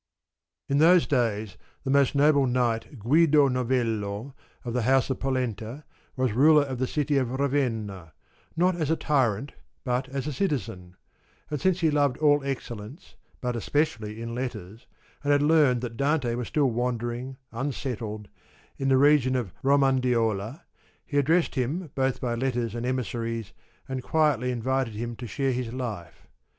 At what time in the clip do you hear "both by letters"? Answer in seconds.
21.93-22.73